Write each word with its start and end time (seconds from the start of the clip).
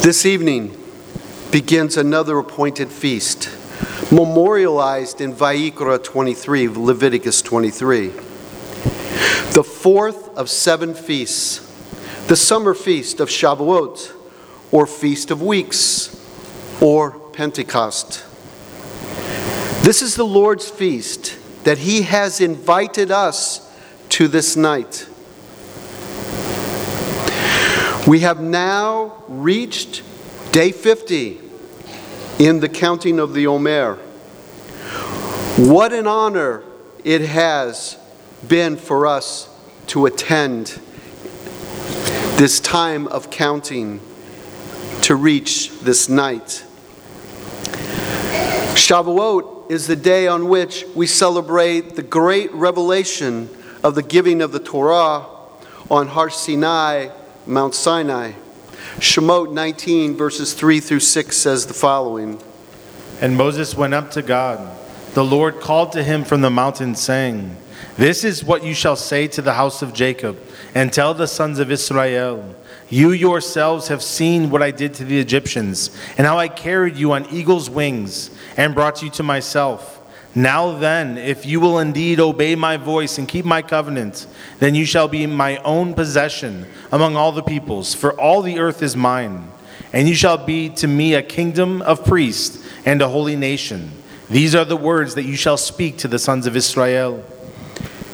This 0.00 0.24
evening 0.24 0.80
begins 1.50 1.96
another 1.96 2.38
appointed 2.38 2.88
feast, 2.88 3.50
memorialized 4.12 5.20
in 5.20 5.34
Vayikra 5.34 6.02
23, 6.02 6.68
Leviticus 6.68 7.42
23. 7.42 8.06
The 8.06 9.64
fourth 9.64 10.28
of 10.38 10.48
seven 10.48 10.94
feasts, 10.94 11.58
the 12.28 12.36
summer 12.36 12.74
feast 12.74 13.18
of 13.18 13.28
Shavuot, 13.28 14.12
or 14.70 14.86
Feast 14.86 15.32
of 15.32 15.42
Weeks, 15.42 16.14
or 16.80 17.18
Pentecost. 17.32 18.24
This 19.82 20.00
is 20.00 20.14
the 20.14 20.24
Lord's 20.24 20.70
feast 20.70 21.36
that 21.64 21.78
He 21.78 22.02
has 22.02 22.40
invited 22.40 23.10
us 23.10 23.68
to 24.10 24.28
this 24.28 24.56
night. 24.56 25.07
We 28.08 28.20
have 28.20 28.40
now 28.40 29.22
reached 29.28 30.02
day 30.50 30.72
50 30.72 31.40
in 32.38 32.60
the 32.60 32.68
counting 32.70 33.18
of 33.20 33.34
the 33.34 33.46
Omer. 33.46 33.96
What 35.56 35.92
an 35.92 36.06
honor 36.06 36.62
it 37.04 37.20
has 37.20 37.98
been 38.48 38.78
for 38.78 39.06
us 39.06 39.54
to 39.88 40.06
attend 40.06 40.80
this 42.38 42.60
time 42.60 43.08
of 43.08 43.28
counting 43.30 44.00
to 45.02 45.14
reach 45.14 45.78
this 45.80 46.08
night. 46.08 46.64
Shavuot 48.72 49.70
is 49.70 49.86
the 49.86 49.96
day 49.96 50.26
on 50.26 50.48
which 50.48 50.86
we 50.94 51.06
celebrate 51.06 51.94
the 51.94 52.02
great 52.02 52.50
revelation 52.54 53.50
of 53.84 53.94
the 53.94 54.02
giving 54.02 54.40
of 54.40 54.52
the 54.52 54.60
Torah 54.60 55.26
on 55.90 56.06
Har 56.06 56.30
Sinai 56.30 57.10
Mount 57.48 57.74
Sinai. 57.74 58.32
Shemot 58.98 59.54
19, 59.54 60.16
verses 60.16 60.52
3 60.52 60.80
through 60.80 61.00
6 61.00 61.34
says 61.34 61.64
the 61.64 61.72
following 61.72 62.38
And 63.22 63.38
Moses 63.38 63.74
went 63.74 63.94
up 63.94 64.10
to 64.12 64.22
God. 64.22 64.76
The 65.14 65.24
Lord 65.24 65.58
called 65.58 65.92
to 65.92 66.04
him 66.04 66.24
from 66.24 66.42
the 66.42 66.50
mountain, 66.50 66.94
saying, 66.94 67.56
This 67.96 68.22
is 68.22 68.44
what 68.44 68.64
you 68.64 68.74
shall 68.74 68.96
say 68.96 69.28
to 69.28 69.40
the 69.40 69.54
house 69.54 69.80
of 69.80 69.94
Jacob, 69.94 70.38
and 70.74 70.92
tell 70.92 71.14
the 71.14 71.26
sons 71.26 71.58
of 71.58 71.70
Israel. 71.70 72.54
You 72.90 73.12
yourselves 73.12 73.88
have 73.88 74.02
seen 74.02 74.50
what 74.50 74.62
I 74.62 74.70
did 74.70 74.92
to 74.94 75.04
the 75.06 75.18
Egyptians, 75.18 75.90
and 76.18 76.26
how 76.26 76.38
I 76.38 76.48
carried 76.48 76.96
you 76.96 77.12
on 77.12 77.24
eagle's 77.30 77.70
wings, 77.70 78.30
and 78.58 78.74
brought 78.74 79.02
you 79.02 79.08
to 79.10 79.22
myself. 79.22 79.97
Now 80.38 80.78
then, 80.78 81.18
if 81.18 81.44
you 81.44 81.58
will 81.58 81.80
indeed 81.80 82.20
obey 82.20 82.54
my 82.54 82.76
voice 82.76 83.18
and 83.18 83.26
keep 83.26 83.44
my 83.44 83.60
covenant, 83.60 84.28
then 84.60 84.76
you 84.76 84.84
shall 84.84 85.08
be 85.08 85.26
my 85.26 85.56
own 85.64 85.94
possession 85.94 86.64
among 86.92 87.16
all 87.16 87.32
the 87.32 87.42
peoples, 87.42 87.92
for 87.92 88.12
all 88.20 88.40
the 88.40 88.60
earth 88.60 88.80
is 88.80 88.94
mine. 88.94 89.50
And 89.92 90.08
you 90.08 90.14
shall 90.14 90.38
be 90.38 90.68
to 90.76 90.86
me 90.86 91.14
a 91.14 91.24
kingdom 91.24 91.82
of 91.82 92.04
priests 92.04 92.64
and 92.86 93.02
a 93.02 93.08
holy 93.08 93.34
nation. 93.34 93.90
These 94.30 94.54
are 94.54 94.64
the 94.64 94.76
words 94.76 95.16
that 95.16 95.24
you 95.24 95.34
shall 95.34 95.56
speak 95.56 95.96
to 95.98 96.08
the 96.08 96.20
sons 96.20 96.46
of 96.46 96.54
Israel. 96.54 97.24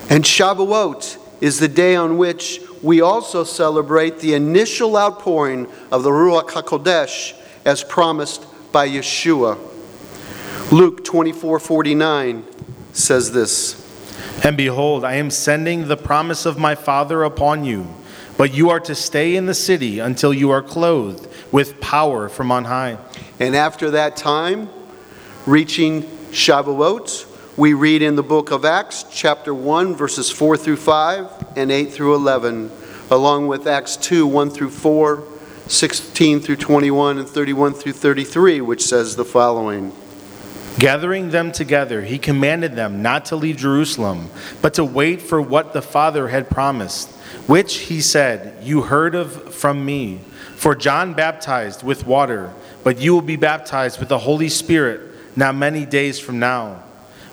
And 0.09 0.25
Shavuot 0.25 1.19
is 1.43 1.59
the 1.59 1.69
day 1.69 1.95
on 1.95 2.17
which 2.17 2.59
we 2.81 3.03
also 3.03 3.45
celebrate 3.45 4.21
the 4.21 4.33
initial 4.33 4.97
outpouring 4.97 5.67
of 5.93 6.05
the 6.05 6.11
Ruach 6.11 6.49
HaKodesh 6.49 7.39
as 7.67 7.85
promised 7.85 8.47
by 8.73 8.89
Yeshua. 8.89 9.74
Luke 10.75 11.05
24 11.05 11.61
49 11.61 12.45
says 12.93 13.31
this 13.31 13.81
And 14.43 14.57
behold, 14.57 15.05
I 15.05 15.15
am 15.15 15.31
sending 15.31 15.87
the 15.87 15.97
promise 15.97 16.47
of 16.47 16.59
my 16.59 16.75
Father 16.75 17.23
upon 17.23 17.65
you, 17.65 17.87
but 18.37 18.53
you 18.53 18.71
are 18.71 18.81
to 18.81 18.95
stay 18.97 19.37
in 19.37 19.47
the 19.47 19.55
city 19.55 20.01
until 20.01 20.35
you 20.35 20.51
are 20.51 20.63
clothed 20.63 21.29
with 21.53 21.81
power 21.81 22.29
from 22.29 22.51
on 22.51 22.65
high. 22.65 22.99
And 23.39 23.55
after 23.55 23.93
that 23.93 24.17
time, 24.17 24.69
reaching 25.47 26.03
Shavuot, 26.33 27.57
we 27.57 27.73
read 27.73 28.03
in 28.03 28.17
the 28.17 28.25
book 28.25 28.51
of 28.51 28.65
Acts, 28.65 29.05
chapter 29.13 29.55
1, 29.55 29.95
verses 29.95 30.29
4 30.29 30.57
through 30.57 30.79
5 30.79 31.53
and 31.57 31.71
8 31.71 31.93
through 31.93 32.17
11, 32.17 32.73
along 33.13 33.47
with 33.47 33.69
Acts 33.69 33.97
2, 33.97 34.27
1 34.27 34.51
through 34.51 34.71
4, 34.71 35.23
16 35.69 36.41
through 36.41 36.57
21, 36.57 37.19
and 37.19 37.29
31 37.29 37.75
through 37.75 37.93
33, 37.93 38.61
which 38.61 38.83
says 38.83 39.15
the 39.15 39.25
following. 39.25 39.93
Gathering 40.79 41.31
them 41.31 41.53
together, 41.53 42.03
he 42.03 42.19
commanded 42.19 42.75
them 42.75 43.01
not 43.01 43.27
to 43.27 43.37
leave 43.37 43.57
Jerusalem, 43.57 44.29
but 44.61 44.75
to 44.75 44.85
wait 44.85 45.23
for 45.23 45.41
what 45.41 45.73
the 45.73 45.83
Father 45.83 46.29
had 46.29 46.51
promised, 46.51 47.11
which 47.47 47.77
he 47.77 48.01
said, 48.01 48.65
You 48.65 48.83
heard 48.83 49.15
of 49.15 49.55
from 49.55 49.85
me. 49.85 50.21
For 50.57 50.75
John 50.75 51.15
baptized 51.15 51.83
with 51.83 52.07
water, 52.07 52.53
but 52.83 52.99
you 52.99 53.15
will 53.15 53.23
be 53.23 53.37
baptized 53.37 54.01
with 54.01 54.09
the 54.09 54.19
Holy 54.19 54.49
Spirit 54.49 55.01
not 55.37 55.55
many 55.55 55.85
days 55.85 56.19
from 56.19 56.39
now. 56.39 56.83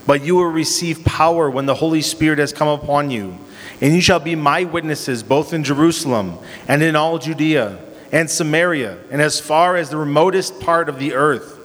But 0.06 0.24
you 0.24 0.35
will 0.35 0.46
receive 0.46 1.06
power 1.06 1.50
when 1.50 1.66
the 1.66 1.75
Holy 1.75 2.01
Spirit 2.01 2.40
has 2.40 2.51
come 2.51 2.68
upon 2.68 3.12
you, 3.12 3.38
and 3.80 3.94
you 3.94 4.01
shall 4.01 4.19
be 4.19 4.35
my 4.35 4.63
witnesses 4.66 5.24
both 5.24 5.53
in 5.53 5.63
Jerusalem 5.63 6.38
and 6.68 6.81
in 6.81 6.96
all 6.96 7.19
Judea 7.19 7.80
and 8.12 8.30
Samaria, 8.30 8.97
and 9.09 9.22
as 9.22 9.40
far 9.40 9.78
as 9.78 9.90
the 9.90 9.97
remotest 9.97 10.59
part 10.59 10.90
of 10.90 11.00
the 11.00 11.13
earth. 11.13 11.60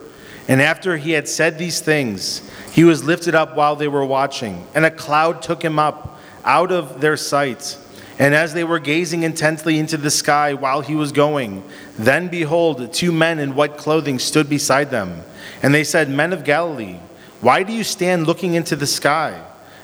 And 0.48 0.62
after 0.62 0.96
he 0.96 1.12
had 1.12 1.28
said 1.28 1.58
these 1.58 1.80
things, 1.80 2.48
he 2.72 2.84
was 2.84 3.04
lifted 3.04 3.34
up 3.34 3.56
while 3.56 3.74
they 3.74 3.88
were 3.88 4.04
watching, 4.04 4.64
and 4.74 4.84
a 4.84 4.90
cloud 4.90 5.42
took 5.42 5.62
him 5.62 5.78
up 5.78 6.20
out 6.44 6.70
of 6.70 7.00
their 7.00 7.16
sight. 7.16 7.76
And 8.18 8.34
as 8.34 8.54
they 8.54 8.64
were 8.64 8.78
gazing 8.78 9.24
intently 9.24 9.78
into 9.78 9.96
the 9.96 10.10
sky 10.10 10.54
while 10.54 10.80
he 10.80 10.94
was 10.94 11.12
going, 11.12 11.62
then 11.98 12.28
behold, 12.28 12.92
two 12.92 13.12
men 13.12 13.38
in 13.38 13.54
white 13.54 13.76
clothing 13.76 14.18
stood 14.18 14.48
beside 14.48 14.90
them. 14.90 15.22
And 15.62 15.74
they 15.74 15.84
said, 15.84 16.08
Men 16.08 16.32
of 16.32 16.44
Galilee, 16.44 16.98
why 17.40 17.62
do 17.62 17.72
you 17.72 17.84
stand 17.84 18.26
looking 18.26 18.54
into 18.54 18.76
the 18.76 18.86
sky? 18.86 19.42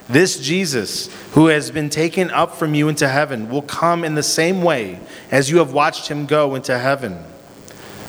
This 0.08 0.40
Jesus, 0.40 1.12
who 1.32 1.46
has 1.46 1.70
been 1.70 1.90
taken 1.90 2.30
up 2.30 2.54
from 2.54 2.74
you 2.74 2.88
into 2.88 3.08
heaven, 3.08 3.48
will 3.50 3.62
come 3.62 4.04
in 4.04 4.14
the 4.14 4.22
same 4.22 4.62
way 4.62 4.98
as 5.30 5.50
you 5.50 5.58
have 5.58 5.72
watched 5.72 6.08
him 6.08 6.26
go 6.26 6.54
into 6.54 6.78
heaven. 6.78 7.14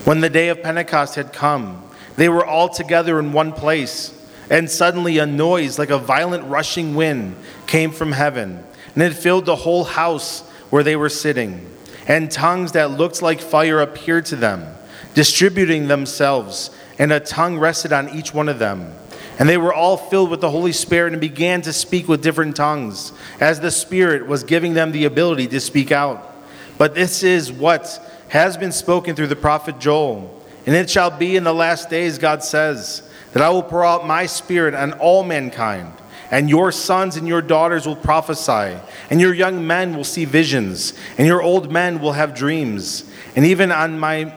When 0.05 0.21
the 0.21 0.29
day 0.29 0.49
of 0.49 0.63
Pentecost 0.63 1.15
had 1.15 1.33
come, 1.33 1.83
they 2.15 2.29
were 2.29 2.45
all 2.45 2.69
together 2.69 3.19
in 3.19 3.33
one 3.33 3.51
place, 3.53 4.13
and 4.49 4.69
suddenly 4.69 5.17
a 5.17 5.25
noise 5.25 5.79
like 5.79 5.89
a 5.89 5.97
violent 5.97 6.45
rushing 6.45 6.95
wind 6.95 7.35
came 7.65 7.91
from 7.91 8.11
heaven, 8.11 8.63
and 8.93 9.03
it 9.03 9.13
filled 9.13 9.45
the 9.45 9.55
whole 9.55 9.83
house 9.83 10.41
where 10.69 10.83
they 10.83 10.95
were 10.95 11.09
sitting. 11.09 11.69
And 12.07 12.29
tongues 12.29 12.73
that 12.73 12.91
looked 12.91 13.21
like 13.21 13.39
fire 13.39 13.79
appeared 13.79 14.25
to 14.27 14.35
them, 14.35 14.75
distributing 15.13 15.87
themselves, 15.87 16.69
and 16.99 17.11
a 17.11 17.19
tongue 17.19 17.57
rested 17.57 17.93
on 17.93 18.09
each 18.09 18.33
one 18.33 18.49
of 18.49 18.59
them. 18.59 18.93
And 19.39 19.49
they 19.49 19.57
were 19.57 19.73
all 19.73 19.97
filled 19.97 20.29
with 20.29 20.41
the 20.41 20.51
Holy 20.51 20.73
Spirit 20.73 21.13
and 21.13 21.21
began 21.21 21.61
to 21.63 21.73
speak 21.73 22.07
with 22.07 22.21
different 22.21 22.55
tongues, 22.55 23.13
as 23.39 23.59
the 23.59 23.71
Spirit 23.71 24.27
was 24.27 24.43
giving 24.43 24.73
them 24.75 24.91
the 24.91 25.05
ability 25.05 25.47
to 25.47 25.59
speak 25.59 25.91
out. 25.91 26.35
But 26.77 26.93
this 26.93 27.23
is 27.23 27.51
what 27.51 27.99
has 28.29 28.57
been 28.57 28.71
spoken 28.71 29.15
through 29.15 29.27
the 29.27 29.35
prophet 29.35 29.79
Joel. 29.79 30.42
And 30.65 30.75
it 30.75 30.89
shall 30.89 31.11
be 31.11 31.35
in 31.35 31.43
the 31.43 31.53
last 31.53 31.89
days, 31.89 32.17
God 32.17 32.43
says, 32.43 33.03
that 33.33 33.43
I 33.43 33.49
will 33.49 33.63
pour 33.63 33.83
out 33.83 34.07
my 34.07 34.25
spirit 34.25 34.73
on 34.73 34.93
all 34.93 35.23
mankind, 35.23 35.91
and 36.31 36.49
your 36.49 36.71
sons 36.71 37.17
and 37.17 37.27
your 37.27 37.41
daughters 37.41 37.85
will 37.85 37.95
prophesy, 37.95 38.79
and 39.09 39.19
your 39.19 39.33
young 39.33 39.65
men 39.67 39.95
will 39.95 40.03
see 40.03 40.25
visions, 40.25 40.93
and 41.17 41.27
your 41.27 41.41
old 41.41 41.71
men 41.71 41.99
will 41.99 42.13
have 42.13 42.33
dreams, 42.35 43.03
and 43.35 43.45
even 43.45 43.71
on 43.71 43.99
my 43.99 44.33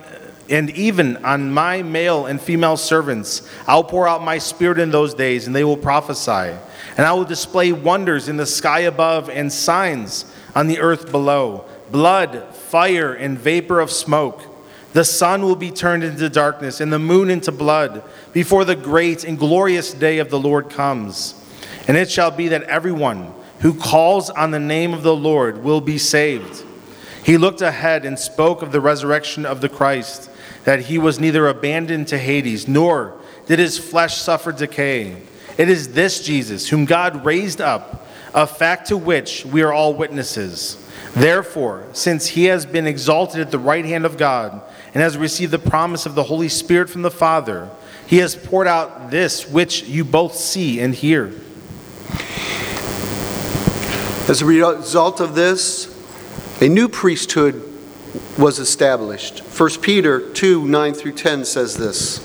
and 0.48 0.70
even 0.70 1.16
on 1.24 1.52
my 1.52 1.82
male 1.82 2.26
and 2.26 2.40
female 2.40 2.76
servants 2.76 3.48
I'll 3.66 3.82
pour 3.82 4.06
out 4.06 4.22
my 4.22 4.38
spirit 4.38 4.78
in 4.78 4.90
those 4.90 5.12
days, 5.12 5.46
and 5.46 5.56
they 5.56 5.64
will 5.64 5.76
prophesy. 5.76 6.56
And 6.96 7.04
I 7.04 7.12
will 7.12 7.24
display 7.24 7.72
wonders 7.72 8.28
in 8.28 8.36
the 8.36 8.46
sky 8.46 8.80
above 8.80 9.28
and 9.28 9.52
signs 9.52 10.24
on 10.54 10.68
the 10.68 10.78
earth 10.78 11.10
below. 11.10 11.64
Blood, 11.90 12.54
fire, 12.54 13.12
and 13.12 13.38
vapor 13.38 13.80
of 13.80 13.90
smoke. 13.90 14.40
The 14.96 15.04
sun 15.04 15.42
will 15.42 15.56
be 15.56 15.70
turned 15.70 16.04
into 16.04 16.30
darkness 16.30 16.80
and 16.80 16.90
the 16.90 16.98
moon 16.98 17.28
into 17.28 17.52
blood 17.52 18.02
before 18.32 18.64
the 18.64 18.74
great 18.74 19.24
and 19.24 19.38
glorious 19.38 19.92
day 19.92 20.20
of 20.20 20.30
the 20.30 20.40
Lord 20.40 20.70
comes. 20.70 21.34
And 21.86 21.98
it 21.98 22.10
shall 22.10 22.30
be 22.30 22.48
that 22.48 22.62
everyone 22.62 23.34
who 23.60 23.74
calls 23.74 24.30
on 24.30 24.52
the 24.52 24.58
name 24.58 24.94
of 24.94 25.02
the 25.02 25.14
Lord 25.14 25.62
will 25.62 25.82
be 25.82 25.98
saved. 25.98 26.64
He 27.22 27.36
looked 27.36 27.60
ahead 27.60 28.06
and 28.06 28.18
spoke 28.18 28.62
of 28.62 28.72
the 28.72 28.80
resurrection 28.80 29.44
of 29.44 29.60
the 29.60 29.68
Christ, 29.68 30.30
that 30.64 30.86
he 30.86 30.96
was 30.96 31.20
neither 31.20 31.46
abandoned 31.46 32.08
to 32.08 32.16
Hades, 32.16 32.66
nor 32.66 33.20
did 33.44 33.58
his 33.58 33.76
flesh 33.76 34.16
suffer 34.16 34.50
decay. 34.50 35.20
It 35.58 35.68
is 35.68 35.92
this 35.92 36.24
Jesus 36.24 36.70
whom 36.70 36.86
God 36.86 37.22
raised 37.22 37.60
up, 37.60 38.06
a 38.32 38.46
fact 38.46 38.88
to 38.88 38.96
which 38.96 39.44
we 39.44 39.60
are 39.60 39.74
all 39.74 39.92
witnesses. 39.92 40.82
Therefore, 41.14 41.86
since 41.92 42.28
he 42.28 42.44
has 42.44 42.66
been 42.66 42.86
exalted 42.86 43.40
at 43.40 43.50
the 43.50 43.58
right 43.58 43.84
hand 43.84 44.04
of 44.04 44.16
God, 44.16 44.60
and 44.92 45.02
has 45.02 45.16
received 45.18 45.52
the 45.52 45.58
promise 45.58 46.06
of 46.06 46.14
the 46.14 46.24
Holy 46.24 46.48
Spirit 46.48 46.88
from 46.88 47.02
the 47.02 47.10
Father, 47.10 47.68
he 48.06 48.18
has 48.18 48.34
poured 48.34 48.66
out 48.66 49.10
this 49.10 49.48
which 49.48 49.84
you 49.84 50.04
both 50.04 50.34
see 50.34 50.80
and 50.80 50.94
hear. 50.94 51.32
As 54.28 54.42
a 54.42 54.46
result 54.46 55.20
of 55.20 55.34
this, 55.34 55.94
a 56.60 56.68
new 56.68 56.88
priesthood 56.88 57.62
was 58.38 58.58
established. 58.58 59.40
1 59.40 59.70
Peter 59.82 60.30
2 60.32 60.66
9 60.66 60.94
through 60.94 61.12
10 61.12 61.44
says 61.44 61.76
this. 61.76 62.20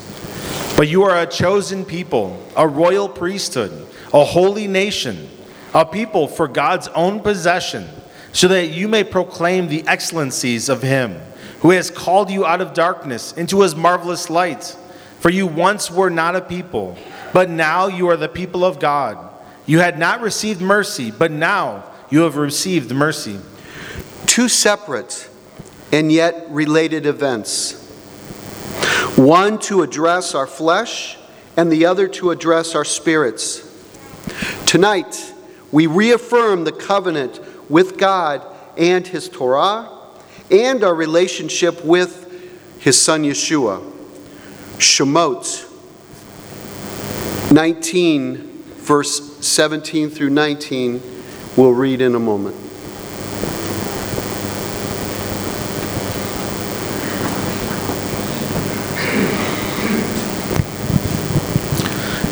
But 0.78 0.88
you 0.88 1.04
are 1.04 1.22
a 1.22 1.28
chosen 1.28 1.86
people, 1.86 2.42
a 2.56 2.68
royal 2.68 3.10
priesthood, 3.10 3.88
a 4.14 4.24
holy 4.24 4.68
nation, 4.68 5.30
a 5.74 5.86
people 5.86 6.28
for 6.28 6.48
God's 6.48 6.88
own 6.90 7.20
possession, 7.20 7.88
so 8.34 8.48
that 8.48 8.68
you 8.68 8.88
may 8.88 9.04
proclaim 9.04 9.68
the 9.68 9.86
excellencies 9.88 10.70
of 10.70 10.82
Him 10.82 11.20
who 11.62 11.72
has 11.72 11.92
called 11.92 12.32
you 12.32 12.46
out 12.46 12.62
of 12.62 12.74
darkness 12.74 13.34
into 13.34 13.62
His 13.62 13.76
marvelous 13.76 14.30
light. 14.30 14.76
For 15.20 15.30
you 15.30 15.46
once 15.46 15.92
were 15.92 16.10
not 16.10 16.36
a 16.36 16.42
people, 16.42 16.98
but 17.34 17.50
now 17.50 17.88
you 17.88 18.10
are 18.10 18.18
the 18.18 18.28
people 18.28 18.66
of 18.66 18.80
God. 18.80 19.30
You 19.68 19.80
had 19.80 20.00
not 20.00 20.22
received 20.22 20.62
mercy, 20.62 21.12
but 21.12 21.32
now 21.32 21.84
you 22.10 22.22
have 22.22 22.36
received 22.36 22.92
mercy. 22.92 23.40
Two 24.26 24.50
separate 24.50 25.30
and 25.92 26.12
yet 26.12 26.48
related 26.50 27.06
events. 27.06 27.78
One 29.18 29.60
to 29.60 29.84
address 29.84 30.34
our 30.34 30.48
flesh, 30.48 31.18
and 31.58 31.72
the 31.72 31.86
other 31.86 32.08
to 32.08 32.32
address 32.32 32.76
our 32.76 32.86
spirits. 32.86 33.68
Tonight, 34.66 35.34
we 35.72 35.86
reaffirm 35.86 36.64
the 36.64 36.72
covenant 36.72 37.40
with 37.72 37.98
God 37.98 38.46
and 38.78 39.08
His 39.08 39.30
Torah 39.30 39.90
and 40.52 40.84
our 40.84 40.94
relationship 40.94 41.84
with 41.84 42.80
His 42.80 43.02
Son 43.02 43.24
Yeshua. 43.24 43.82
Shemot 44.78 45.70
19, 47.52 48.38
verse 48.76 49.38
17 49.46 50.10
through 50.10 50.30
19, 50.30 51.02
we'll 51.56 51.72
read 51.72 52.02
in 52.02 52.16
a 52.16 52.20
moment. 52.20 52.56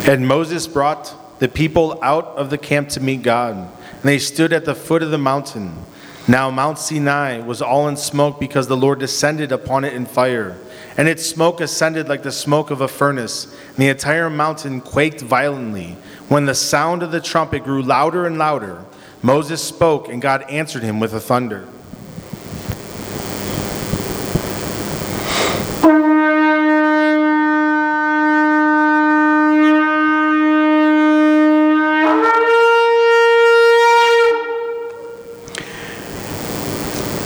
And 0.06 0.26
Moses 0.26 0.66
brought 0.66 1.38
the 1.38 1.46
people 1.46 1.98
out 2.02 2.24
of 2.36 2.50
the 2.50 2.58
camp 2.58 2.88
to 2.90 3.00
meet 3.00 3.22
God, 3.22 3.70
and 4.00 4.08
they 4.08 4.18
stood 4.18 4.52
at 4.52 4.64
the 4.64 4.74
foot 4.74 5.02
of 5.02 5.10
the 5.10 5.18
mountain. 5.18 5.74
Now 6.26 6.50
Mount 6.50 6.78
Sinai 6.78 7.40
was 7.40 7.60
all 7.60 7.88
in 7.88 7.96
smoke 7.96 8.40
because 8.40 8.66
the 8.66 8.76
Lord 8.76 8.98
descended 8.98 9.52
upon 9.52 9.84
it 9.84 9.92
in 9.92 10.06
fire, 10.06 10.56
and 10.96 11.08
its 11.08 11.26
smoke 11.26 11.60
ascended 11.60 12.08
like 12.08 12.22
the 12.22 12.32
smoke 12.32 12.70
of 12.70 12.80
a 12.80 12.88
furnace, 12.88 13.46
and 13.68 13.76
the 13.76 13.88
entire 13.88 14.30
mountain 14.30 14.80
quaked 14.80 15.20
violently. 15.20 15.96
When 16.28 16.46
the 16.46 16.54
sound 16.54 17.02
of 17.02 17.10
the 17.10 17.20
trumpet 17.20 17.64
grew 17.64 17.82
louder 17.82 18.26
and 18.26 18.38
louder, 18.38 18.84
Moses 19.22 19.62
spoke, 19.62 20.08
and 20.08 20.22
God 20.22 20.42
answered 20.48 20.82
him 20.82 21.00
with 21.00 21.12
a 21.12 21.20
thunder. 21.20 21.66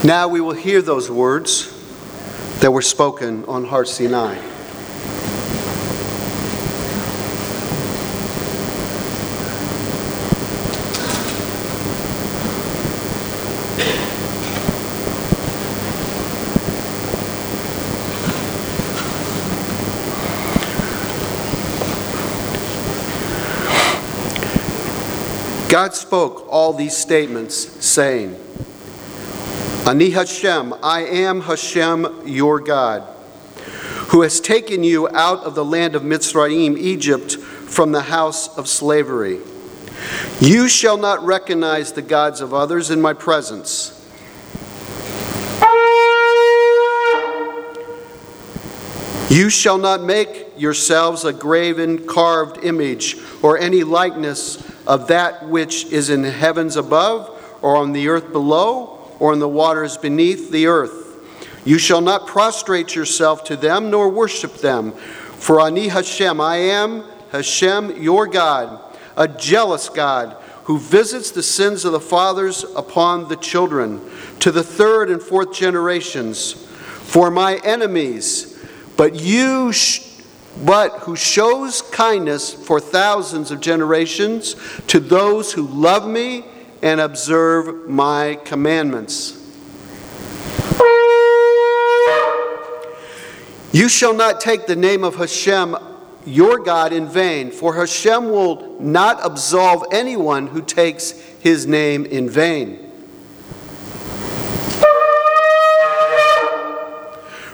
Now 0.05 0.29
we 0.29 0.43
will 0.43 0.53
hear 0.53 0.83
those 0.83 1.11
words 1.11 1.73
that 2.61 2.71
were 2.71 2.83
spoken 2.83 3.43
on 3.47 3.65
Har 3.65 3.87
Sinai. 3.87 4.35
God 25.71 25.95
spoke 25.95 26.47
all 26.50 26.75
these 26.75 26.95
statements, 26.95 27.57
saying, 27.83 28.44
Ani 29.87 30.09
Hashem, 30.09 30.73
I 30.83 31.03
am 31.03 31.43
Hashem 31.43 32.27
your 32.27 32.59
God, 32.59 33.03
who 34.09 34.23
has 34.23 34.41
taken 34.41 34.83
you 34.83 35.11
out 35.11 35.45
of 35.45 35.55
the 35.55 35.65
land 35.65 35.95
of 35.95 36.03
Mitzrayim, 36.03 36.79
Egypt, 36.79 37.37
from 37.37 37.93
the 37.93 38.01
house 38.01 38.57
of 38.57 38.67
slavery. 38.67 39.41
You 40.41 40.69
shall 40.69 40.97
not 40.97 41.23
recognize 41.23 41.93
the 41.93 42.01
gods 42.01 42.41
of 42.41 42.55
others 42.55 42.91
in 42.91 43.03
my 43.03 43.13
presence. 43.13 43.91
You 49.29 49.51
shall 49.51 49.77
not 49.77 50.03
make 50.03 50.55
yourselves 50.57 51.27
a 51.27 51.33
graven, 51.35 52.07
carved 52.07 52.65
image, 52.65 53.19
or 53.43 53.59
any 53.59 53.85
likeness 53.85 54.67
of 54.87 55.09
that 55.09 55.47
which 55.47 55.85
is 55.93 56.09
in 56.09 56.23
the 56.23 56.31
heavens 56.31 56.77
above, 56.77 57.31
or 57.61 57.77
on 57.77 57.93
the 57.93 58.09
earth 58.09 58.33
below, 58.33 58.95
or 59.19 59.32
in 59.32 59.38
the 59.38 59.49
waters 59.49 59.96
beneath 59.96 60.50
the 60.50 60.66
earth. 60.66 61.05
You 61.64 61.78
shall 61.78 62.00
not 62.00 62.26
prostrate 62.26 62.94
yourself 62.94 63.44
to 63.44 63.56
them, 63.56 63.90
nor 63.90 64.08
worship 64.08 64.56
them. 64.56 64.93
For 64.93 65.61
Ani 65.61 65.88
Hashem, 65.88 66.40
I 66.40 66.56
am 66.56 67.05
Hashem 67.32 68.02
your 68.02 68.26
God, 68.26 68.81
a 69.16 69.26
jealous 69.26 69.88
God, 69.88 70.37
who 70.64 70.78
visits 70.78 71.31
the 71.31 71.43
sins 71.43 71.84
of 71.84 71.93
the 71.93 72.00
fathers 72.00 72.64
upon 72.76 73.28
the 73.28 73.37
children, 73.37 74.00
to 74.40 74.50
the 74.50 74.62
third 74.62 75.11
and 75.11 75.22
fourth 75.22 75.52
generations, 75.55 76.52
for 76.52 77.31
my 77.31 77.56
enemies. 77.64 78.50
But 78.96 79.14
you 79.14 79.72
but 80.62 81.00
who 81.00 81.16
shows 81.16 81.82
kindness 81.82 82.55
for 82.55 82.78
thousands 82.78 83.50
of 83.50 83.61
generations 83.61 84.55
to 84.87 85.00
those 85.00 85.52
who 85.52 85.66
love 85.66 86.06
me 86.06 86.44
and 86.85 87.01
observe 87.01 87.89
my 87.89 88.39
commandments. 88.45 89.41
You 93.73 93.89
shall 93.89 94.15
not 94.15 94.41
take 94.41 94.67
the 94.67 94.77
name 94.77 95.03
of 95.03 95.17
Hashem 95.17 95.77
your 96.27 96.59
God 96.59 96.93
in 96.93 97.09
vain, 97.09 97.51
for 97.51 97.75
Hashem 97.75 98.31
will 98.31 98.79
not 98.81 99.19
absolve 99.25 99.85
anyone 99.93 100.47
who 100.47 100.61
takes 100.61 101.13
his 101.41 101.67
name 101.67 102.05
in 102.05 102.29
vain. 102.29 102.93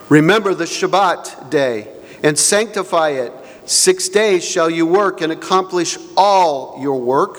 Remember 0.08 0.54
the 0.54 0.64
Shabbat 0.64 1.50
day 1.50 1.86
and 2.24 2.36
sanctify 2.36 3.10
it. 3.10 3.32
Six 3.64 4.08
days 4.08 4.44
shall 4.44 4.68
you 4.68 4.86
work 4.86 5.20
and 5.20 5.30
accomplish 5.30 5.96
all 6.16 6.76
your 6.80 7.00
work. 7.00 7.38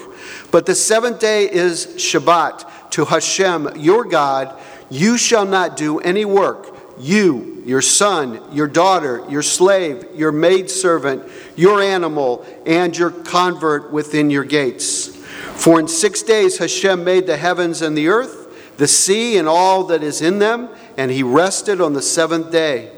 But 0.51 0.65
the 0.65 0.75
seventh 0.75 1.19
day 1.19 1.49
is 1.49 1.87
Shabbat 1.87 2.91
to 2.91 3.05
Hashem 3.05 3.77
your 3.77 4.03
God. 4.03 4.59
You 4.89 5.17
shall 5.17 5.45
not 5.45 5.77
do 5.77 5.99
any 5.99 6.25
work. 6.25 6.67
You, 6.99 7.63
your 7.65 7.81
son, 7.81 8.41
your 8.53 8.67
daughter, 8.67 9.25
your 9.29 9.41
slave, 9.41 10.05
your 10.13 10.31
maidservant, 10.31 11.23
your 11.55 11.81
animal, 11.81 12.45
and 12.65 12.95
your 12.95 13.09
convert 13.09 13.91
within 13.91 14.29
your 14.29 14.43
gates. 14.43 15.07
For 15.55 15.79
in 15.79 15.87
six 15.87 16.21
days 16.21 16.57
Hashem 16.57 17.03
made 17.03 17.27
the 17.27 17.37
heavens 17.37 17.81
and 17.81 17.97
the 17.97 18.09
earth, 18.09 18.77
the 18.77 18.87
sea 18.87 19.37
and 19.37 19.47
all 19.47 19.85
that 19.85 20.03
is 20.03 20.21
in 20.21 20.39
them, 20.39 20.69
and 20.97 21.09
he 21.09 21.23
rested 21.23 21.79
on 21.79 21.93
the 21.93 22.01
seventh 22.01 22.51
day. 22.51 22.91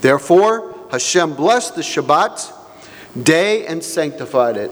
Therefore, 0.00 0.74
Hashem 0.90 1.34
blessed 1.34 1.74
the 1.74 1.82
Shabbat 1.82 2.52
day 3.22 3.66
and 3.66 3.82
sanctified 3.82 4.56
it. 4.56 4.70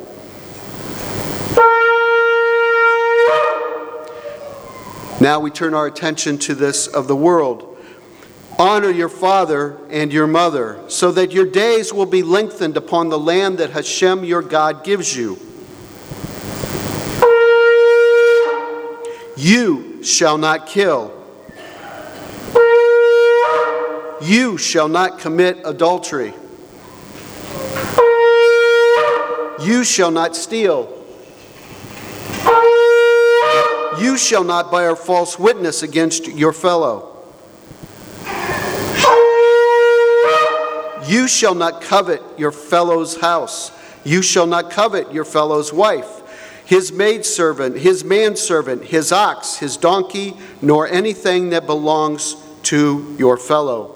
Now 5.18 5.40
we 5.40 5.50
turn 5.50 5.72
our 5.72 5.86
attention 5.86 6.36
to 6.40 6.54
this 6.54 6.86
of 6.86 7.08
the 7.08 7.16
world. 7.16 7.78
Honor 8.58 8.90
your 8.90 9.08
father 9.08 9.78
and 9.90 10.12
your 10.12 10.26
mother, 10.26 10.78
so 10.88 11.10
that 11.12 11.32
your 11.32 11.46
days 11.46 11.92
will 11.92 12.06
be 12.06 12.22
lengthened 12.22 12.76
upon 12.76 13.08
the 13.08 13.18
land 13.18 13.58
that 13.58 13.70
Hashem 13.70 14.24
your 14.24 14.42
God 14.42 14.84
gives 14.84 15.16
you. 15.16 15.38
You 19.36 20.02
shall 20.02 20.38
not 20.38 20.66
kill. 20.66 21.12
You 24.22 24.56
shall 24.56 24.88
not 24.88 25.18
commit 25.18 25.58
adultery. 25.64 26.32
You 29.62 29.84
shall 29.84 30.10
not 30.10 30.34
steal. 30.34 30.95
You 34.16 34.20
shall 34.20 34.44
not 34.44 34.70
bear 34.70 34.96
false 34.96 35.38
witness 35.38 35.82
against 35.82 36.26
your 36.26 36.54
fellow. 36.54 37.22
You 41.06 41.28
shall 41.28 41.54
not 41.54 41.82
covet 41.82 42.22
your 42.38 42.50
fellow's 42.50 43.20
house. 43.20 43.70
You 44.04 44.22
shall 44.22 44.46
not 44.46 44.70
covet 44.70 45.12
your 45.12 45.26
fellow's 45.26 45.70
wife, 45.70 46.62
his 46.64 46.92
maidservant, 46.92 47.76
his 47.76 48.04
manservant, 48.04 48.84
his 48.84 49.12
ox, 49.12 49.58
his 49.58 49.76
donkey, 49.76 50.34
nor 50.62 50.88
anything 50.88 51.50
that 51.50 51.66
belongs 51.66 52.36
to 52.62 53.14
your 53.18 53.36
fellow. 53.36 53.95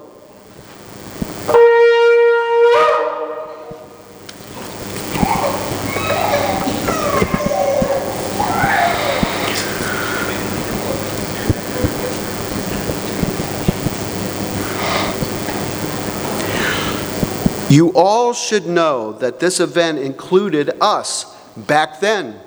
You 17.71 17.93
all 17.93 18.33
should 18.33 18.67
know 18.67 19.13
that 19.13 19.39
this 19.39 19.61
event 19.61 19.97
included 19.97 20.71
us 20.81 21.23
back 21.55 22.01
then, 22.01 22.37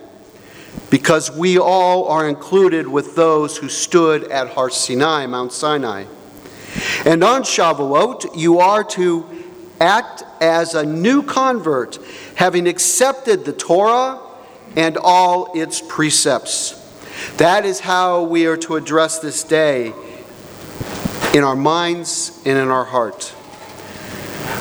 because 0.90 1.30
we 1.30 1.58
all 1.58 2.08
are 2.08 2.28
included 2.28 2.86
with 2.86 3.16
those 3.16 3.56
who 3.56 3.70
stood 3.70 4.24
at 4.24 4.48
Har 4.48 4.68
Sinai, 4.68 5.24
Mount 5.24 5.50
Sinai. 5.50 6.04
And 7.06 7.24
on 7.24 7.42
Shavuot, 7.42 8.36
you 8.36 8.58
are 8.58 8.84
to 8.84 9.26
act 9.80 10.24
as 10.42 10.74
a 10.74 10.84
new 10.84 11.22
convert, 11.22 11.98
having 12.34 12.68
accepted 12.68 13.46
the 13.46 13.54
Torah 13.54 14.20
and 14.76 14.98
all 14.98 15.58
its 15.58 15.80
precepts. 15.80 16.74
That 17.38 17.64
is 17.64 17.80
how 17.80 18.24
we 18.24 18.44
are 18.44 18.58
to 18.58 18.76
address 18.76 19.20
this 19.20 19.42
day 19.42 19.94
in 21.32 21.44
our 21.44 21.56
minds 21.56 22.42
and 22.44 22.58
in 22.58 22.68
our 22.68 22.84
heart. 22.84 23.34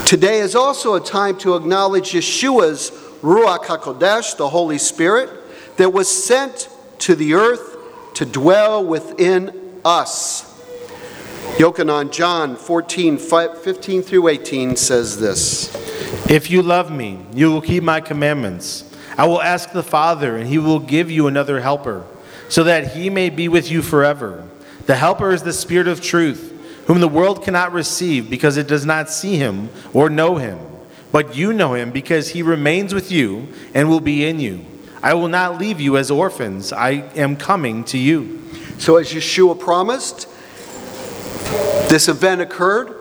Today 0.05 0.39
is 0.39 0.53
also 0.53 0.95
a 0.95 0.99
time 0.99 1.37
to 1.39 1.55
acknowledge 1.55 2.11
Yeshua's 2.11 2.91
Ruach 3.21 3.65
HaKodesh, 3.65 4.35
the 4.35 4.49
Holy 4.49 4.77
Spirit, 4.77 5.29
that 5.77 5.93
was 5.93 6.07
sent 6.07 6.67
to 6.99 7.15
the 7.15 7.33
earth 7.33 7.77
to 8.15 8.25
dwell 8.25 8.85
within 8.85 9.79
us. 9.85 10.43
Yochanan 11.57 12.11
John 12.11 12.57
14, 12.57 13.17
15 13.17 14.01
through 14.01 14.27
18 14.27 14.75
says 14.75 15.19
this 15.19 15.73
If 16.29 16.51
you 16.51 16.61
love 16.61 16.91
me, 16.91 17.25
you 17.33 17.49
will 17.49 17.61
keep 17.61 17.81
my 17.81 18.01
commandments. 18.01 18.83
I 19.17 19.25
will 19.25 19.41
ask 19.41 19.71
the 19.71 19.83
Father, 19.83 20.35
and 20.35 20.47
he 20.47 20.57
will 20.57 20.79
give 20.79 21.09
you 21.09 21.27
another 21.27 21.61
helper, 21.61 22.05
so 22.49 22.65
that 22.65 22.93
he 22.93 23.09
may 23.09 23.29
be 23.29 23.47
with 23.47 23.71
you 23.71 23.81
forever. 23.81 24.47
The 24.85 24.95
helper 24.95 25.31
is 25.31 25.43
the 25.43 25.53
Spirit 25.53 25.87
of 25.87 26.01
truth 26.01 26.49
whom 26.85 26.99
the 26.99 27.07
world 27.07 27.43
cannot 27.43 27.71
receive 27.71 28.29
because 28.29 28.57
it 28.57 28.67
does 28.67 28.85
not 28.85 29.09
see 29.09 29.37
him 29.37 29.69
or 29.93 30.09
know 30.09 30.35
him. 30.35 30.59
But 31.11 31.35
you 31.35 31.53
know 31.53 31.75
him 31.75 31.91
because 31.91 32.29
he 32.29 32.41
remains 32.41 32.93
with 32.93 33.11
you 33.11 33.47
and 33.73 33.87
will 33.87 33.99
be 33.99 34.25
in 34.25 34.39
you. 34.39 34.65
I 35.01 35.13
will 35.13 35.27
not 35.27 35.59
leave 35.59 35.79
you 35.79 35.97
as 35.97 36.09
orphans. 36.09 36.73
I 36.73 36.91
am 37.15 37.35
coming 37.35 37.83
to 37.85 37.97
you. 37.97 38.41
So, 38.79 38.97
as 38.97 39.13
Yeshua 39.13 39.59
promised, 39.59 40.27
this 41.89 42.07
event 42.07 42.41
occurred, 42.41 42.95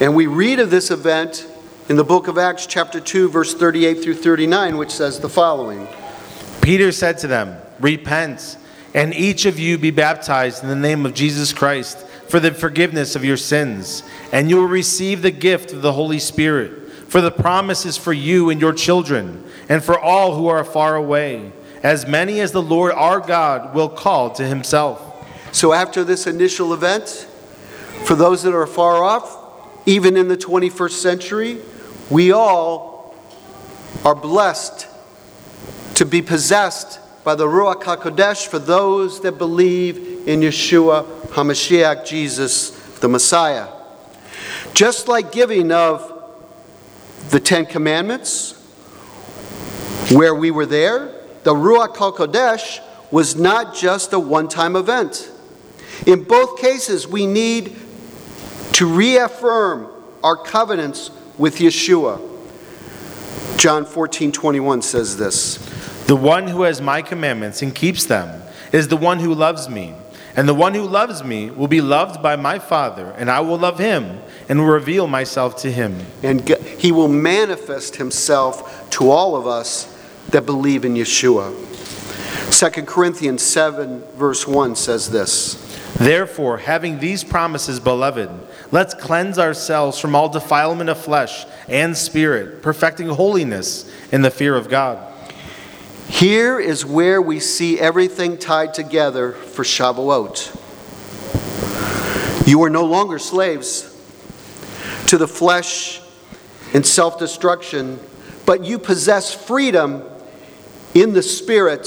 and 0.00 0.16
we 0.16 0.26
read 0.26 0.60
of 0.60 0.70
this 0.70 0.90
event 0.90 1.46
in 1.88 1.96
the 1.96 2.04
book 2.04 2.28
of 2.28 2.38
Acts, 2.38 2.66
chapter 2.66 3.00
2, 3.00 3.28
verse 3.28 3.54
38 3.54 4.02
through 4.02 4.14
39, 4.14 4.78
which 4.78 4.90
says 4.90 5.20
the 5.20 5.28
following 5.28 5.86
Peter 6.62 6.92
said 6.92 7.18
to 7.18 7.26
them, 7.26 7.56
Repent, 7.80 8.56
and 8.94 9.12
each 9.12 9.44
of 9.44 9.58
you 9.58 9.76
be 9.76 9.90
baptized 9.90 10.62
in 10.62 10.68
the 10.68 10.76
name 10.76 11.04
of 11.04 11.14
Jesus 11.14 11.52
Christ 11.52 12.04
for 12.28 12.40
the 12.40 12.52
forgiveness 12.52 13.16
of 13.16 13.24
your 13.24 13.36
sins, 13.36 14.02
and 14.32 14.50
you 14.50 14.56
will 14.56 14.66
receive 14.66 15.22
the 15.22 15.30
gift 15.30 15.72
of 15.72 15.82
the 15.82 15.92
Holy 15.92 16.18
Spirit. 16.18 16.90
For 17.08 17.20
the 17.20 17.30
promise 17.30 17.86
is 17.86 17.96
for 17.96 18.12
you 18.12 18.50
and 18.50 18.60
your 18.60 18.74
children, 18.74 19.44
and 19.68 19.82
for 19.82 19.98
all 19.98 20.34
who 20.34 20.46
are 20.46 20.62
far 20.62 20.94
away, 20.94 21.52
as 21.82 22.06
many 22.06 22.40
as 22.40 22.52
the 22.52 22.62
Lord 22.62 22.92
our 22.92 23.20
God 23.20 23.74
will 23.74 23.88
call 23.88 24.30
to 24.32 24.44
himself. 24.44 25.04
So, 25.52 25.72
after 25.72 26.04
this 26.04 26.26
initial 26.26 26.74
event, 26.74 27.26
for 28.04 28.14
those 28.14 28.42
that 28.42 28.54
are 28.54 28.66
far 28.66 29.02
off, 29.02 29.36
even 29.86 30.16
in 30.16 30.28
the 30.28 30.36
21st 30.36 30.90
century, 30.90 31.58
we 32.10 32.32
all 32.32 33.14
are 34.04 34.14
blessed 34.14 34.86
to 35.94 36.04
be 36.04 36.20
possessed 36.20 37.00
by 37.24 37.34
the 37.34 37.46
Ruach 37.46 37.82
HaKodesh 37.82 38.46
for 38.46 38.58
those 38.58 39.20
that 39.22 39.38
believe 39.38 40.17
in 40.28 40.40
Yeshua 40.40 41.06
HaMashiach, 41.28 42.06
Jesus, 42.06 42.70
the 42.98 43.08
Messiah. 43.08 43.66
Just 44.74 45.08
like 45.08 45.32
giving 45.32 45.72
of 45.72 46.12
the 47.30 47.40
Ten 47.40 47.64
Commandments, 47.64 48.52
where 50.12 50.34
we 50.34 50.50
were 50.50 50.66
there, 50.66 51.14
the 51.44 51.54
Ruach 51.54 51.96
HaKodesh 51.96 52.80
was 53.10 53.36
not 53.36 53.74
just 53.74 54.12
a 54.12 54.18
one 54.18 54.48
time 54.48 54.76
event. 54.76 55.30
In 56.06 56.24
both 56.24 56.60
cases, 56.60 57.08
we 57.08 57.26
need 57.26 57.74
to 58.74 58.86
reaffirm 58.86 59.88
our 60.22 60.36
covenants 60.36 61.10
with 61.38 61.56
Yeshua. 61.56 62.20
John 63.56 63.86
14, 63.86 64.30
21 64.30 64.82
says 64.82 65.16
this 65.16 65.56
The 66.06 66.16
one 66.16 66.48
who 66.48 66.64
has 66.64 66.82
my 66.82 67.00
commandments 67.00 67.62
and 67.62 67.74
keeps 67.74 68.04
them 68.04 68.42
is 68.72 68.88
the 68.88 68.96
one 68.98 69.20
who 69.20 69.32
loves 69.32 69.70
me. 69.70 69.94
And 70.38 70.48
the 70.48 70.54
one 70.54 70.72
who 70.72 70.86
loves 70.86 71.24
me 71.24 71.50
will 71.50 71.66
be 71.66 71.80
loved 71.80 72.22
by 72.22 72.36
my 72.36 72.60
Father, 72.60 73.12
and 73.18 73.28
I 73.28 73.40
will 73.40 73.58
love 73.58 73.80
him 73.80 74.20
and 74.48 74.60
will 74.60 74.68
reveal 74.68 75.08
myself 75.08 75.56
to 75.62 75.72
him. 75.72 76.06
And 76.22 76.48
he 76.78 76.92
will 76.92 77.08
manifest 77.08 77.96
himself 77.96 78.88
to 78.90 79.10
all 79.10 79.34
of 79.34 79.48
us 79.48 79.92
that 80.28 80.46
believe 80.46 80.84
in 80.84 80.94
Yeshua. 80.94 81.52
2 82.56 82.82
Corinthians 82.84 83.42
7, 83.42 84.00
verse 84.14 84.46
1 84.46 84.76
says 84.76 85.10
this 85.10 85.56
Therefore, 85.96 86.58
having 86.58 87.00
these 87.00 87.24
promises, 87.24 87.80
beloved, 87.80 88.30
let's 88.70 88.94
cleanse 88.94 89.40
ourselves 89.40 89.98
from 89.98 90.14
all 90.14 90.28
defilement 90.28 90.88
of 90.88 90.98
flesh 90.98 91.46
and 91.66 91.96
spirit, 91.96 92.62
perfecting 92.62 93.08
holiness 93.08 93.90
in 94.12 94.22
the 94.22 94.30
fear 94.30 94.54
of 94.54 94.68
God. 94.68 95.07
Here 96.08 96.58
is 96.58 96.84
where 96.84 97.20
we 97.20 97.38
see 97.38 97.78
everything 97.78 98.38
tied 98.38 98.74
together 98.74 99.32
for 99.32 99.62
Shavuot. 99.62 100.56
You 102.48 102.62
are 102.62 102.70
no 102.70 102.86
longer 102.86 103.18
slaves 103.18 103.94
to 105.08 105.18
the 105.18 105.28
flesh 105.28 106.00
and 106.72 106.84
self 106.84 107.18
destruction, 107.18 108.00
but 108.46 108.64
you 108.64 108.78
possess 108.78 109.34
freedom 109.34 110.02
in 110.94 111.12
the 111.12 111.22
spirit 111.22 111.86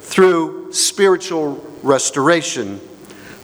through 0.00 0.72
spiritual 0.72 1.64
restoration. 1.84 2.80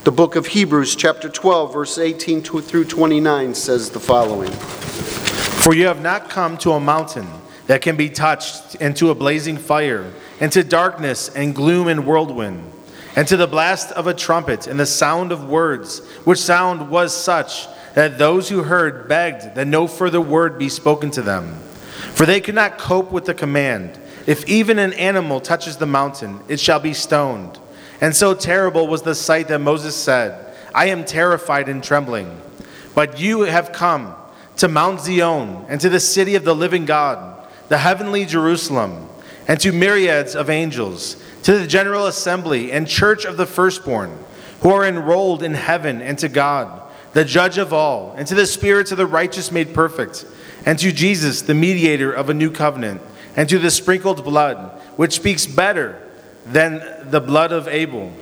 The 0.03 0.13
book 0.13 0.35
of 0.35 0.49
Hebrews, 0.49 0.97
chapter 0.97 1.29
12, 1.29 1.73
verse 1.73 1.99
18 1.99 2.43
through 2.43 2.85
29, 2.85 3.55
says 3.55 3.91
the 3.91 4.01
following 4.01 4.51
For 4.51 5.73
you 5.73 5.87
have 5.87 6.03
not 6.03 6.29
come 6.29 6.59
to 6.59 6.73
a 6.73 6.81
mountain 6.81 7.29
that 7.67 7.83
can 7.83 7.97
be 7.97 8.09
touched, 8.09 8.77
into 8.77 9.11
a 9.11 9.15
blazing 9.15 9.57
fire, 9.57 10.13
into 10.41 10.63
darkness 10.63 11.29
and 11.29 11.55
gloom 11.55 11.89
and 11.89 12.07
whirlwind, 12.07 12.63
and 13.17 13.27
to 13.29 13.37
the 13.37 13.47
blast 13.47 13.91
of 13.93 14.07
a 14.07 14.15
trumpet 14.15 14.67
and 14.67 14.79
the 14.79 14.87
sound 14.87 15.33
of 15.33 15.49
words, 15.49 16.01
which 16.25 16.39
sound 16.39 16.91
was 16.91 17.17
such 17.17 17.67
that 17.95 18.19
those 18.19 18.49
who 18.49 18.63
heard 18.63 19.09
begged 19.09 19.55
that 19.55 19.67
no 19.67 19.87
further 19.87 20.21
word 20.21 20.59
be 20.59 20.69
spoken 20.69 21.11
to 21.11 21.23
them. 21.23 21.55
For 22.13 22.27
they 22.27 22.41
could 22.41 22.55
not 22.55 22.79
cope 22.79 23.11
with 23.11 23.25
the 23.25 23.35
command 23.35 23.99
If 24.27 24.49
even 24.49 24.81
an 24.81 24.93
animal 24.95 25.41
touches 25.41 25.77
the 25.77 25.87
mountain, 25.87 26.41
it 26.49 26.59
shall 26.59 26.81
be 26.81 26.93
stoned. 26.93 27.59
And 28.01 28.15
so 28.15 28.35
terrible 28.35 28.89
was 28.89 29.03
the 29.03 29.15
sight 29.15 29.49
that 29.49 29.61
Moses 29.61 29.95
said, 29.95 30.53
I 30.75 30.87
am 30.87 31.05
terrified 31.05 31.69
and 31.69 31.83
trembling. 31.83 32.41
But 32.95 33.21
you 33.21 33.43
have 33.43 33.73
come 33.73 34.15
to 34.57 34.69
Mount 34.69 35.01
Zion 35.01 35.65
and 35.69 35.81
to 35.81 35.89
the 35.89 36.01
city 36.01 36.35
of 36.35 36.45
the 36.45 36.55
living 36.55 36.87
God 36.87 37.36
the 37.69 37.79
heavenly 37.79 38.25
Jerusalem, 38.25 39.09
and 39.49 39.61
to 39.61 39.73
myriads 39.73 40.35
of 40.35 40.51
angels, 40.51 41.17
to 41.43 41.59
the 41.59 41.67
general 41.67 42.07
assembly 42.07 42.73
and 42.73 42.89
church 42.89 43.25
of 43.25 43.37
the 43.37 43.47
firstborn, 43.47 44.19
who 44.61 44.71
are 44.71 44.85
enrolled 44.85 45.43
in 45.43 45.55
heaven, 45.55 46.01
and 46.01 46.19
to 46.19 46.29
God, 46.29 46.83
the 47.13 47.25
judge 47.25 47.59
of 47.59 47.73
all, 47.73 48.15
and 48.17 48.27
to 48.27 48.35
the 48.35 48.47
spirits 48.47 48.91
of 48.91 48.99
the 48.99 49.07
righteous 49.07 49.53
made 49.53 49.75
perfect, 49.75 50.25
and 50.65 50.79
to 50.79 50.93
Jesus, 50.93 51.43
the 51.43 51.55
mediator 51.55 52.13
of 52.13 52.29
a 52.29 52.35
new 52.35 52.51
covenant, 52.51 53.01
and 53.37 53.49
to 53.49 53.59
the 53.59 53.71
sprinkled 53.71 54.25
blood, 54.25 54.57
which 54.97 55.15
speaks 55.15 55.47
better 55.47 56.01
than 56.45 56.83
the 57.11 57.21
blood 57.21 57.53
of 57.53 57.69
Abel. 57.69 58.13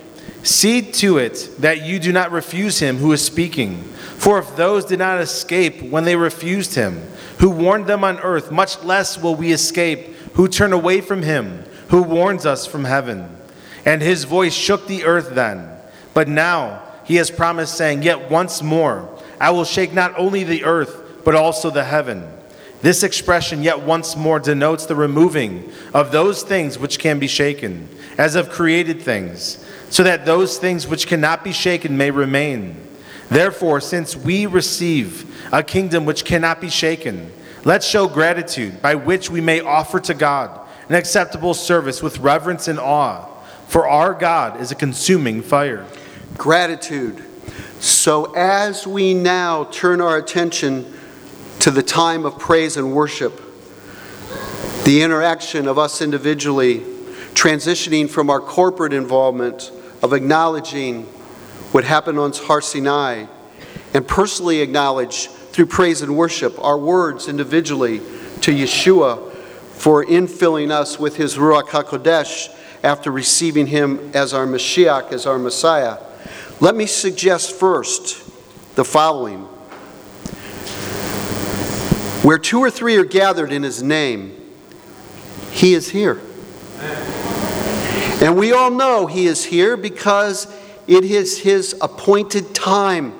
See 0.45 0.83
to 0.83 1.19
it 1.19 1.51
that 1.59 1.85
you 1.85 1.99
do 1.99 2.13
not 2.13 2.31
refuse 2.31 2.79
him 2.79 2.99
who 2.99 3.13
is 3.13 3.25
speaking. 3.25 3.83
For 4.17 4.39
if 4.39 4.55
those 4.57 4.85
did 4.85 5.01
not 5.01 5.21
escape 5.21 5.83
when 5.83 6.05
they 6.05 6.17
refused 6.17 6.75
him, 6.75 7.03
who 7.39 7.51
warned 7.51 7.87
them 7.87 8.05
on 8.05 8.21
earth, 8.21 8.53
much 8.53 8.83
less 8.85 9.21
will 9.21 9.35
we 9.35 9.53
escape 9.53 10.15
who 10.35 10.47
turn 10.47 10.73
away 10.73 11.01
from 11.01 11.23
him 11.23 11.65
who 11.89 12.03
warns 12.03 12.47
us 12.47 12.67
from 12.67 12.85
heaven. 12.85 13.37
And 13.85 14.03
his 14.03 14.25
voice 14.25 14.55
shook 14.55 14.87
the 14.87 15.05
earth 15.05 15.31
then. 15.35 15.71
But 16.13 16.29
now 16.29 16.83
he 17.05 17.17
has 17.17 17.31
promised, 17.31 17.77
saying, 17.77 18.03
Yet 18.03 18.31
once 18.31 18.63
more 18.63 19.09
I 19.41 19.51
will 19.51 19.65
shake 19.65 19.93
not 19.93 20.19
only 20.19 20.45
the 20.45 20.65
earth, 20.65 21.23
but 21.25 21.35
also 21.35 21.71
the 21.71 21.85
heaven. 21.85 22.29
This 22.85 23.03
expression, 23.03 23.63
yet 23.63 23.81
once 23.81 24.15
more, 24.15 24.39
denotes 24.39 24.85
the 24.85 24.95
removing 24.95 25.73
of 25.95 26.13
those 26.13 26.43
things 26.43 26.79
which 26.79 26.99
can 26.99 27.19
be 27.19 27.27
shaken, 27.27 27.89
as 28.19 28.35
of 28.35 28.51
created 28.51 29.01
things, 29.01 29.65
so 29.89 30.03
that 30.03 30.27
those 30.27 30.59
things 30.59 30.87
which 30.87 31.07
cannot 31.07 31.43
be 31.43 31.51
shaken 31.51 31.97
may 31.97 32.11
remain. 32.11 32.77
Therefore, 33.31 33.81
since 33.81 34.15
we 34.15 34.45
receive 34.45 35.51
a 35.51 35.63
kingdom 35.63 36.05
which 36.05 36.27
cannot 36.27 36.61
be 36.61 36.69
shaken, 36.69 37.33
let's 37.65 37.87
show 37.87 38.07
gratitude 38.07 38.83
by 38.83 38.97
which 38.97 39.31
we 39.31 39.41
may 39.41 39.61
offer 39.61 39.99
to 40.01 40.13
God 40.13 40.61
an 40.91 40.95
acceptable 40.95 41.55
service 41.55 42.03
with 42.03 42.19
reverence 42.19 42.69
and 42.69 42.79
awe. 42.79 43.25
For 43.67 43.89
our 43.89 44.13
God 44.13 44.61
is 44.61 44.73
a 44.73 44.75
consuming 44.75 45.41
fire. 45.41 45.87
Gratitude. 46.37 47.25
So 47.81 48.35
as 48.35 48.87
we 48.87 49.15
now 49.15 49.65
turn 49.73 50.03
our 50.03 50.19
attention 50.19 50.93
to 51.65 51.71
the 51.71 51.83
time 51.83 52.27
of 52.27 52.39
praise 52.39 52.77
and 52.77 52.93
worship, 52.95 53.41
the 54.85 55.01
interaction 55.01 55.67
of 55.67 55.79
us 55.79 56.03
individually, 56.03 56.81
transitioning 57.33 58.07
from 58.07 58.29
our 58.29 58.39
corporate 58.39 58.93
involvement 58.93 59.73
of 60.03 60.13
acknowledging 60.13 61.05
what 61.73 61.83
happened 61.83 62.19
on 62.19 62.31
Har 62.35 62.61
Sinai, 62.61 63.25
and 63.95 64.07
personally 64.07 64.61
acknowledge 64.61 65.29
through 65.29 65.65
praise 65.65 66.03
and 66.03 66.15
worship 66.19 66.55
our 66.63 66.77
words 66.77 67.29
individually 67.29 68.01
to 68.43 68.53
Yeshua 68.53 69.33
for 69.73 70.05
infilling 70.05 70.71
us 70.71 70.99
with 70.99 71.17
his 71.17 71.37
Ruach 71.37 71.69
HaKodesh 71.69 72.55
after 72.83 73.11
receiving 73.11 73.69
him 73.69 74.11
as 74.13 74.35
our 74.35 74.47
Mashiach, 74.47 75.13
as 75.13 75.25
our 75.25 75.39
Messiah. 75.39 75.97
Let 76.61 76.77
me 76.77 76.85
suggest 76.85 77.59
first 77.59 78.23
the 78.77 78.85
following. 78.85 79.49
Where 82.25 82.39
two 82.39 82.61
or 82.61 82.71
three 82.71 82.97
are 82.97 83.05
gathered 83.05 83.53
in 83.53 83.63
his 83.63 83.83
name, 83.83 84.35
he 85.51 85.75
is 85.75 85.91
here. 85.91 86.23
And 88.23 88.39
we 88.39 88.51
all 88.55 88.71
know 88.71 89.07
he 89.07 89.27
is 89.27 89.45
here 89.45 89.77
because 89.77 90.47
it 90.87 91.05
is 91.05 91.39
his 91.39 91.77
appointed 91.83 92.55
time. 92.55 93.13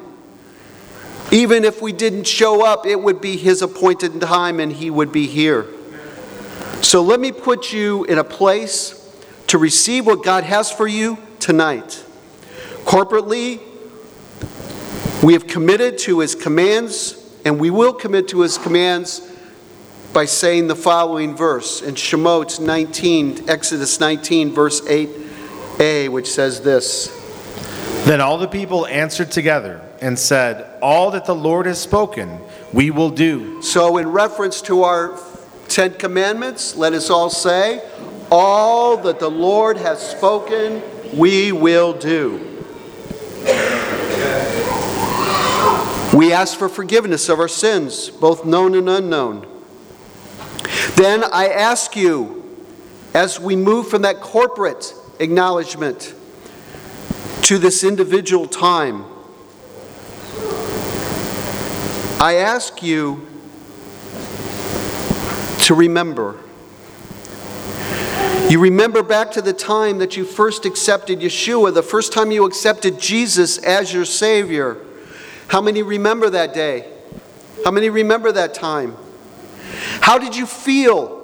Even 1.31 1.65
if 1.65 1.83
we 1.83 1.93
didn't 1.93 2.25
show 2.25 2.65
up, 2.65 2.87
it 2.87 2.99
would 2.99 3.21
be 3.21 3.37
his 3.37 3.61
appointed 3.61 4.19
time 4.23 4.59
and 4.59 4.73
he 4.73 4.89
would 4.89 5.13
be 5.13 5.27
here. 5.27 5.67
So 6.81 7.03
let 7.03 7.21
me 7.21 7.31
put 7.31 7.75
you 7.75 8.05
in 8.05 8.17
a 8.17 8.25
place 8.25 9.15
to 9.49 9.59
receive 9.59 10.07
what 10.07 10.25
God 10.25 10.45
has 10.45 10.71
for 10.71 10.87
you 10.87 11.19
tonight. 11.41 12.03
Corporately, 12.85 13.61
we 15.23 15.35
have 15.35 15.47
committed 15.47 15.99
to 15.99 16.21
his 16.21 16.35
commands, 16.35 17.24
and 17.45 17.61
we 17.61 17.71
will 17.71 17.93
commit 17.93 18.29
to 18.29 18.41
his 18.41 18.59
commands 18.59 19.31
by 20.13 20.25
saying 20.25 20.69
the 20.69 20.77
following 20.77 21.37
verse 21.37 21.83
in 21.83 21.95
Shemot 21.95 22.61
19, 22.61 23.49
Exodus 23.49 23.99
19, 24.01 24.53
verse 24.53 24.81
8a, 24.83 26.09
which 26.09 26.31
says 26.31 26.61
this 26.63 27.09
Then 28.05 28.21
all 28.21 28.39
the 28.39 28.49
people 28.49 28.87
answered 28.87 29.31
together 29.31 29.83
and 30.01 30.19
said, 30.19 30.79
All 30.81 31.11
that 31.11 31.27
the 31.27 31.35
Lord 31.35 31.67
has 31.67 31.81
spoken, 31.81 32.41
we 32.73 32.91
will 32.91 33.11
do. 33.11 33.61
So, 33.61 33.99
in 33.99 34.09
reference 34.09 34.63
to 34.63 34.85
our 34.85 35.19
Ten 35.69 35.95
Commandments, 35.95 36.77
let 36.77 36.93
us 36.93 37.11
all 37.11 37.29
say, 37.29 37.83
All 38.31 38.97
that 38.99 39.19
the 39.19 39.31
Lord 39.31 39.77
has 39.79 40.01
spoken, 40.01 40.83
we 41.13 41.53
will 41.53 41.93
do. 41.93 42.54
We 46.15 46.33
ask 46.33 46.57
for 46.57 46.69
forgiveness 46.69 47.29
of 47.29 47.41
our 47.41 47.49
sins, 47.49 48.09
both 48.09 48.45
known 48.45 48.77
and 48.77 48.89
unknown. 48.89 49.49
Then 50.95 51.25
I 51.25 51.49
ask 51.49 51.97
you, 51.97 52.57
as 53.13 53.41
we 53.41 53.57
move 53.57 53.89
from 53.89 54.03
that 54.03 54.21
corporate 54.21 54.95
acknowledgement 55.19 56.15
to 57.43 57.59
this 57.59 57.83
individual 57.83 58.47
time, 58.47 59.05
I 62.21 62.37
ask 62.37 62.81
you 62.81 63.27
to 65.63 65.75
remember. 65.75 66.39
You 68.49 68.61
remember 68.61 69.03
back 69.03 69.33
to 69.33 69.43
the 69.43 69.53
time 69.53 69.99
that 69.99 70.17
you 70.17 70.25
first 70.25 70.65
accepted 70.65 71.19
Yeshua, 71.19 71.75
the 71.75 71.83
first 71.83 72.13
time 72.13 72.31
you 72.31 72.45
accepted 72.45 73.01
Jesus 73.01 73.59
as 73.59 73.93
your 73.93 74.05
Savior. 74.05 74.84
How 75.49 75.61
many 75.61 75.83
remember 75.83 76.31
that 76.31 76.55
day? 76.55 76.91
How 77.65 77.71
many 77.71 77.89
remember 77.89 78.33
that 78.33 78.55
time? 78.55 78.97
How 80.01 80.19
did 80.19 80.37
you 80.37 80.47
feel? 80.47 81.21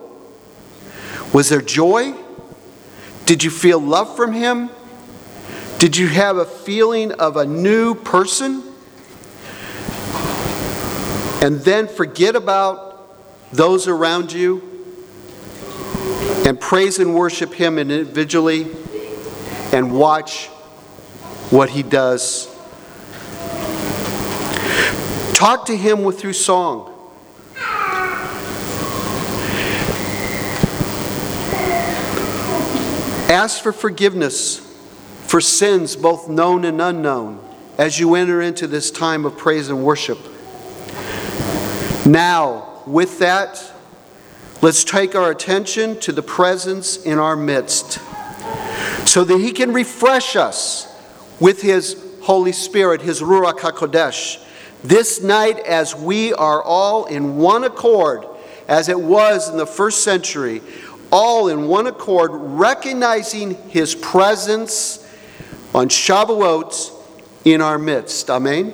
Was 1.32 1.48
there 1.48 1.60
joy? 1.60 2.14
Did 3.26 3.44
you 3.44 3.50
feel 3.50 3.78
love 3.78 4.16
from 4.16 4.32
Him? 4.32 4.70
Did 5.78 5.96
you 5.96 6.08
have 6.08 6.36
a 6.36 6.44
feeling 6.44 7.12
of 7.12 7.36
a 7.36 7.44
new 7.44 7.94
person? 7.94 8.62
And 11.42 11.60
then 11.60 11.88
forget 11.88 12.36
about 12.36 13.08
those 13.52 13.88
around 13.88 14.32
you 14.32 14.62
and 16.46 16.60
praise 16.60 16.98
and 16.98 17.14
worship 17.14 17.54
Him 17.54 17.78
individually 17.78 18.66
and 19.72 19.92
watch 19.92 20.46
what 21.50 21.70
He 21.70 21.82
does 21.82 22.49
Talk 25.40 25.64
to 25.68 25.74
him 25.74 26.04
with 26.04 26.20
through 26.20 26.34
song. 26.34 26.94
Ask 33.30 33.62
for 33.62 33.72
forgiveness 33.72 34.58
for 35.22 35.40
sins, 35.40 35.96
both 35.96 36.28
known 36.28 36.66
and 36.66 36.78
unknown, 36.78 37.42
as 37.78 37.98
you 37.98 38.16
enter 38.16 38.42
into 38.42 38.66
this 38.66 38.90
time 38.90 39.24
of 39.24 39.38
praise 39.38 39.70
and 39.70 39.82
worship. 39.82 40.18
Now, 42.04 42.82
with 42.86 43.18
that, 43.20 43.72
let's 44.60 44.84
take 44.84 45.14
our 45.14 45.30
attention 45.30 45.98
to 46.00 46.12
the 46.12 46.22
presence 46.22 47.02
in 47.02 47.18
our 47.18 47.34
midst 47.34 47.98
so 49.08 49.24
that 49.24 49.38
He 49.38 49.52
can 49.52 49.72
refresh 49.72 50.36
us 50.36 50.86
with 51.40 51.62
His 51.62 51.96
Holy 52.20 52.52
Spirit, 52.52 53.00
His 53.00 53.22
Ruach 53.22 53.60
HaKodesh 53.60 54.48
this 54.82 55.22
night, 55.22 55.58
as 55.60 55.94
we 55.94 56.32
are 56.34 56.62
all 56.62 57.06
in 57.06 57.36
one 57.36 57.64
accord, 57.64 58.26
as 58.68 58.88
it 58.88 58.98
was 58.98 59.48
in 59.48 59.56
the 59.56 59.66
first 59.66 60.04
century, 60.04 60.62
all 61.12 61.48
in 61.48 61.66
one 61.66 61.86
accord, 61.86 62.30
recognizing 62.32 63.54
His 63.68 63.94
presence 63.94 65.06
on 65.74 65.88
Shavuot 65.88 66.92
in 67.44 67.60
our 67.60 67.78
midst. 67.78 68.30
Amen. 68.30 68.72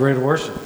Ready 0.00 0.18
to 0.18 0.24
worship? 0.24 0.57